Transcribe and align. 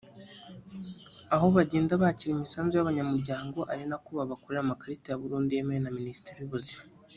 aho 1.35 1.45
bagenda 1.57 2.01
bakira 2.03 2.31
imisanzu 2.33 2.73
y’abanyamuryango 2.75 3.59
ari 3.71 3.83
nako 3.89 4.09
babakorera 4.17 4.61
amakarita 4.63 5.05
ya 5.09 5.19
burundu 5.21 5.49
yemewe 5.57 5.81
na 5.83 5.91
minisiteri 5.97 6.37
y’ubuzima 6.39 6.81